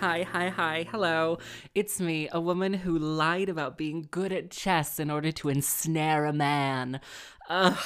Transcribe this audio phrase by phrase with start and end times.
[0.00, 0.86] Hi, hi, hi.
[0.92, 1.38] Hello.
[1.74, 6.24] It's me, a woman who lied about being good at chess in order to ensnare
[6.24, 7.00] a man.
[7.48, 7.76] Ugh,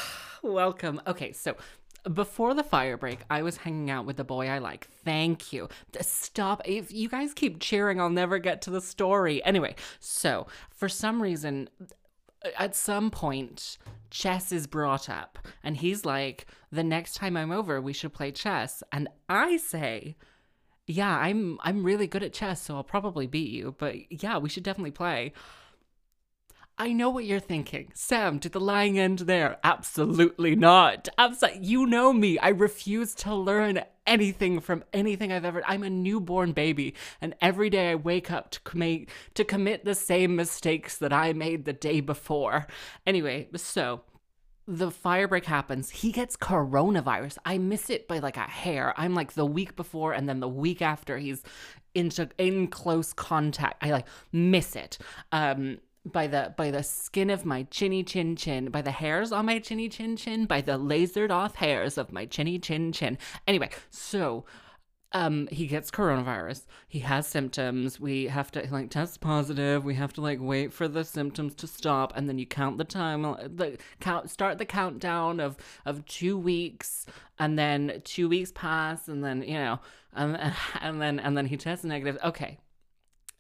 [0.43, 1.01] welcome.
[1.07, 1.57] Okay, so
[2.13, 4.89] before the fire break, I was hanging out with the boy I like.
[5.07, 5.71] Thank you.
[6.03, 6.61] Stop.
[6.67, 9.43] If you guys keep cheering, I'll never get to the story.
[9.43, 11.71] Anyway, so for some reason,
[12.59, 13.79] at some point,
[14.11, 18.33] chess is brought up, and he's like, the next time I'm over, we should play
[18.33, 18.83] chess.
[18.93, 20.17] And I say,
[20.93, 24.49] yeah, I'm I'm really good at chess, so I'll probably beat you, but yeah, we
[24.49, 25.33] should definitely play.
[26.79, 27.93] I know what you're thinking.
[27.95, 29.59] Sam, did the lying end there?
[29.63, 31.09] Absolutely not.
[31.19, 31.65] Absolutely.
[31.65, 32.39] You know me.
[32.39, 35.63] I refuse to learn anything from anything I've ever.
[35.67, 39.95] I'm a newborn baby, and every day I wake up to commit to commit the
[39.95, 42.67] same mistakes that I made the day before.
[43.07, 44.03] Anyway, so
[44.67, 45.91] the fire break happens.
[45.91, 47.39] He gets coronavirus.
[47.45, 48.95] I miss it by like a hair.
[48.97, 51.43] I'm like the week before and then the week after he's
[51.95, 53.83] into in close contact.
[53.85, 54.99] I like miss it.
[55.33, 59.47] Um by the by the skin of my chinny chin chin, by the hairs on
[59.47, 63.19] my chinny chin chin, by the lasered off hairs of my chinny chin chin.
[63.47, 64.45] Anyway, so
[65.13, 66.67] um he gets coronavirus.
[66.89, 68.01] He has symptoms.
[68.01, 69.85] We have to like test positive.
[69.85, 72.13] We have to like wait for the symptoms to stop.
[72.17, 77.07] And then you count the time the count start the countdown of of two weeks
[77.39, 79.81] and then two weeks pass and then you know
[80.15, 82.19] and, and then and then he tests negative.
[82.25, 82.59] Okay.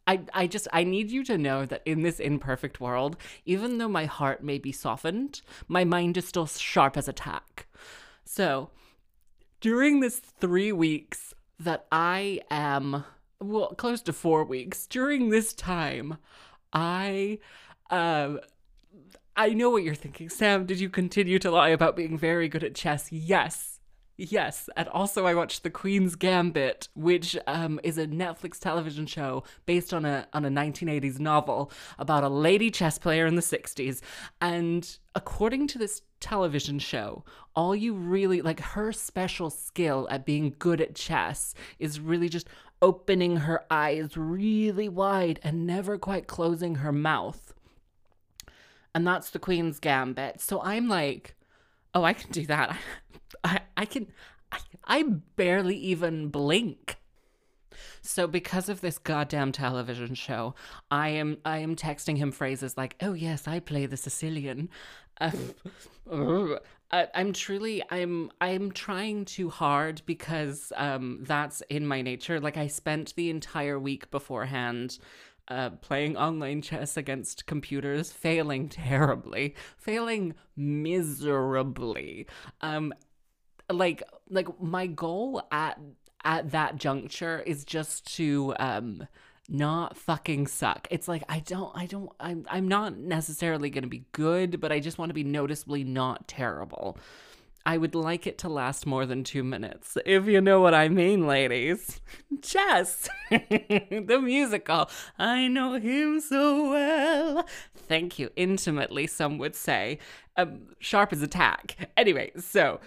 [0.05, 3.88] I, I just I need you to know that in this imperfect world, even though
[3.88, 7.66] my heart may be softened, my mind is still sharp as a tack.
[8.25, 8.71] So
[9.61, 11.31] during this three weeks
[11.65, 13.05] that I am
[13.41, 16.19] well close to four weeks, during this time,
[16.73, 17.39] I
[17.91, 18.41] um
[19.37, 20.28] I know what you're thinking.
[20.28, 23.11] Sam, did you continue to lie about being very good at chess?
[23.11, 23.81] Yes.
[24.19, 29.43] Yes, and also I watched The Queen's Gambit, which um, is a Netflix television show
[29.65, 34.00] based on a on a 1980s novel about a lady chess player in the 60s.
[34.41, 37.25] And according to this television show,
[37.56, 42.49] all you really like her special skill at being good at chess is really just
[42.83, 47.55] opening her eyes really wide and never quite closing her mouth.
[48.94, 50.41] And that's the Queen's Gambit.
[50.41, 51.34] So I'm like,
[51.94, 52.77] oh, I can do that.
[53.44, 54.06] I, I can,
[54.50, 55.03] I, I
[55.36, 56.98] barely even blink.
[58.03, 60.54] So because of this goddamn television show,
[60.91, 64.69] I am I am texting him phrases like, "Oh yes, I play the Sicilian."
[65.20, 65.31] Uh,
[66.91, 72.41] I, am truly I'm I'm trying too hard because um that's in my nature.
[72.41, 74.98] Like I spent the entire week beforehand
[75.48, 82.26] uh, playing online chess against computers, failing terribly, failing miserably.
[82.60, 82.92] Um,
[83.72, 85.78] like like my goal at
[86.25, 89.06] at that juncture is just to um
[89.49, 90.87] not fucking suck.
[90.91, 94.72] It's like I don't I don't I'm I'm not necessarily going to be good, but
[94.72, 96.99] I just want to be noticeably not terrible.
[97.65, 99.97] I would like it to last more than 2 minutes.
[100.05, 102.00] If you know what I mean, ladies.
[102.43, 103.09] Chess.
[103.31, 104.91] the musical.
[105.16, 107.47] I know him so well.
[107.77, 108.31] Thank you.
[108.34, 109.99] Intimately, some would say.
[110.37, 111.91] Um, sharp as a tack.
[111.97, 112.81] Anyway, so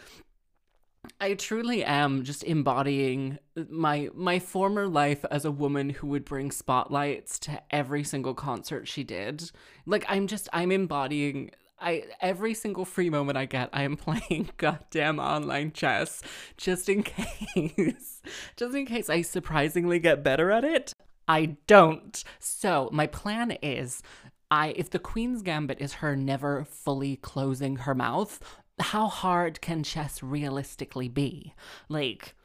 [1.20, 3.40] I truly am just embodying
[3.70, 8.88] my my former life as a woman who would bring spotlights to every single concert
[8.88, 9.52] she did.
[9.86, 14.50] Like I'm just I'm embodying I every single free moment I get, I am playing
[14.58, 16.22] goddamn online chess
[16.58, 18.22] just in case.
[18.56, 20.94] just in case I surprisingly get better at it.
[21.28, 22.24] I don't.
[22.40, 24.04] So, my plan is
[24.52, 28.40] I if the Queen's Gambit is her never fully closing her mouth,
[28.80, 31.54] how hard can chess realistically be?
[31.90, 32.36] Like,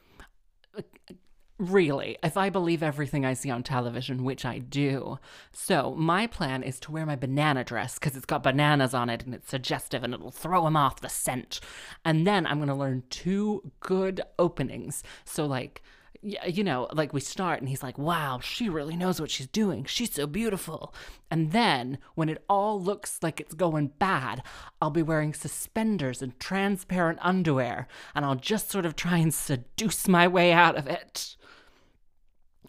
[1.60, 5.18] really, if I believe everything I see on television, which I do.
[5.52, 9.24] So, my plan is to wear my banana dress because it's got bananas on it
[9.24, 11.60] and it's suggestive and it'll throw him off the scent.
[12.04, 15.02] And then I'm going to learn two good openings.
[15.24, 15.82] So, like,
[16.22, 19.84] you know, like we start and he's like, wow, she really knows what she's doing.
[19.84, 20.94] She's so beautiful.
[21.30, 24.42] And then when it all looks like it's going bad,
[24.82, 30.08] I'll be wearing suspenders and transparent underwear and I'll just sort of try and seduce
[30.08, 31.36] my way out of it.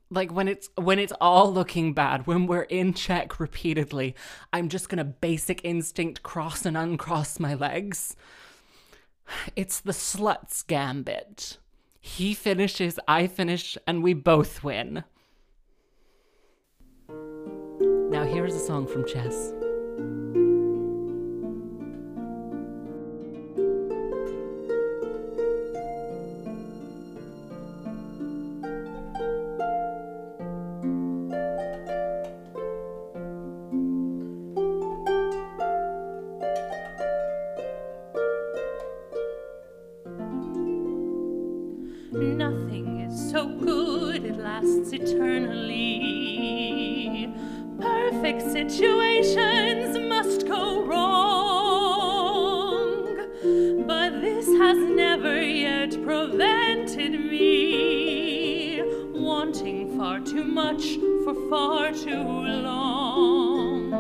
[0.09, 4.15] Like when it's when it's all looking bad, when we're in check repeatedly,
[4.51, 8.15] I'm just going to basic instinct cross and uncross my legs.
[9.55, 11.57] It's the slut's gambit.
[12.01, 15.03] He finishes, I finish, and we both win.
[17.07, 19.53] Now, here's a song from Chess.
[44.81, 45.99] Lasts eternally.
[47.79, 52.27] Perfect situations must go wrong,
[53.87, 58.83] but this has never yet prevented me
[59.13, 62.23] wanting far too much for far too
[62.63, 63.91] long.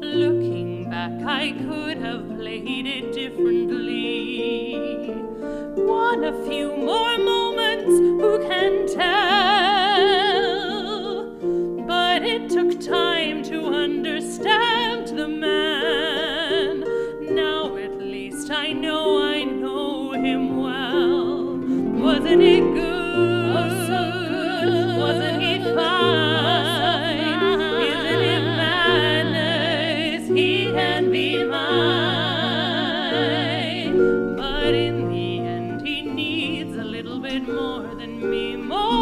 [0.00, 5.10] Looking back, I could have played it differently.
[5.76, 7.39] Won a few more moments,
[12.80, 16.80] time to understand the man.
[17.34, 21.58] Now at least I know I know him well.
[22.02, 22.86] Wasn't it good?
[23.54, 24.98] Oh, so good.
[24.98, 27.18] Wasn't he fine?
[27.82, 30.28] Isn't it madness?
[30.28, 31.56] He can be mine.
[34.36, 38.56] But in the end, he needs a little bit more than me.
[38.56, 38.99] More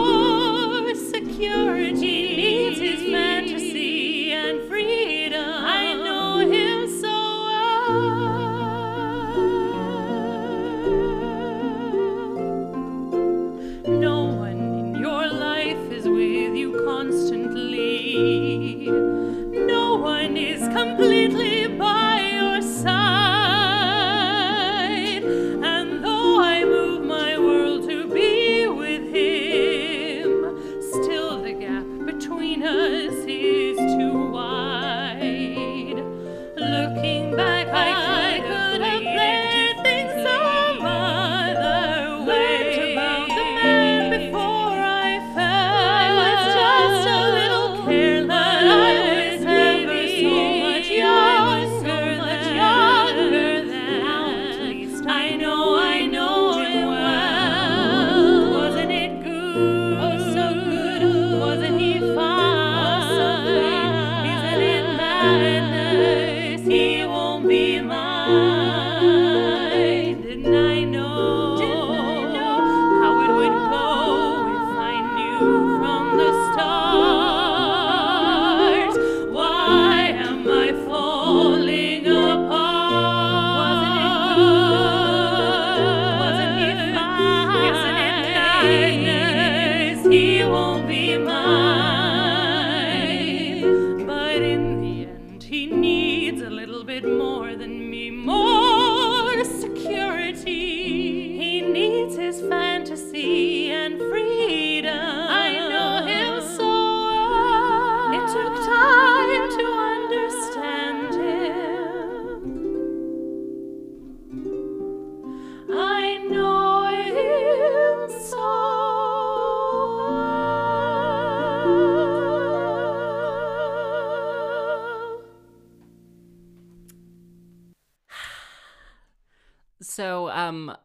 [129.98, 130.76] So, um,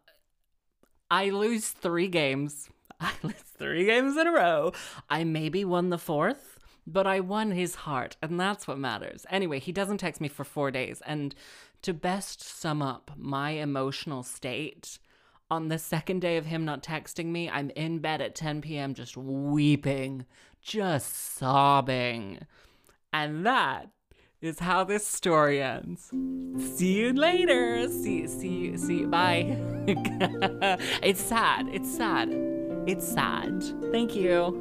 [1.12, 2.68] I lose three games.
[3.00, 4.74] I lose three games in a row.
[5.08, 9.28] I maybe won the fourth, but I won his heart, and that's what matters.
[9.30, 11.00] Anyway, he doesn't text me for four days.
[11.06, 11.36] And
[11.84, 14.98] to best sum up my emotional state,
[15.48, 18.96] on the second day of him not texting me, I'm in bed at 10 p.m.
[18.96, 20.26] just weeping,
[20.60, 22.48] just sobbing.
[23.14, 23.90] And that
[24.44, 26.12] is how this story ends.
[26.76, 27.88] See you later.
[27.88, 29.58] See see see bye.
[31.02, 31.70] it's sad.
[31.72, 32.30] It's sad.
[32.86, 33.64] It's sad.
[33.92, 34.60] Thank you.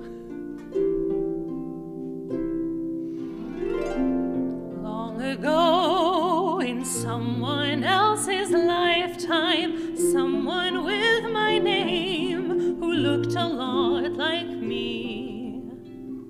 [4.82, 14.46] Long ago, in someone else's lifetime, someone with my name who looked a lot like
[14.46, 15.60] me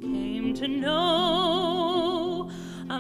[0.01, 1.82] came to know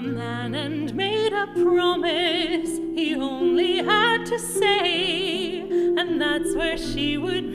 [0.03, 7.52] man and made a promise he only had to say, and that's where she would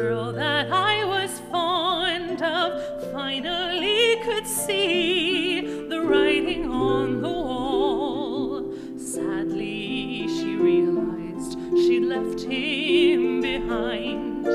[0.00, 8.72] girl that I was fond of finally could see the writing on the wall.
[8.96, 14.46] Sadly, she realized she'd left him behind.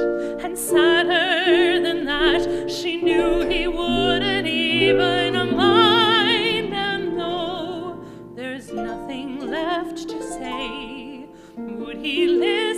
[0.43, 6.73] And sadder than that, she knew he wouldn't even mind.
[6.73, 8.01] And though
[8.33, 12.72] there's nothing left to say, would he listen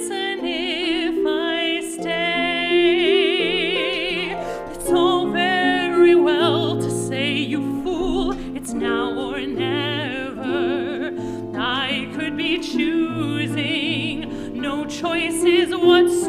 [15.85, 16.24] choices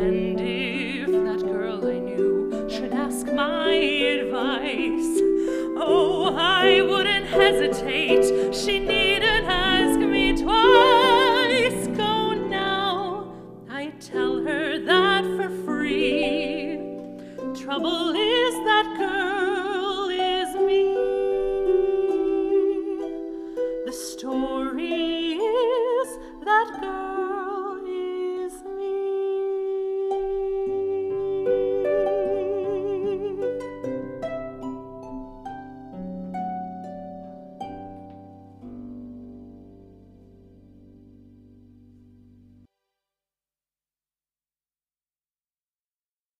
[0.00, 5.18] And if that girl I knew should ask my advice,
[5.76, 8.54] oh, I wouldn't hesitate.
[8.54, 11.88] She needn't ask me twice.
[11.96, 13.34] Go now,
[13.68, 16.78] I tell her that for free.
[17.60, 20.94] Trouble is that girl is me.
[23.84, 24.57] The story.